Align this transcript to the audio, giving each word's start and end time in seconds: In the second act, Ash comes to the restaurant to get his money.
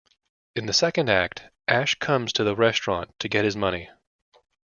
In 0.55 0.65
the 0.65 0.73
second 0.73 1.11
act, 1.11 1.43
Ash 1.67 1.93
comes 1.93 2.33
to 2.33 2.43
the 2.43 2.55
restaurant 2.55 3.11
to 3.19 3.27
get 3.29 3.45
his 3.45 3.55
money. 3.55 3.91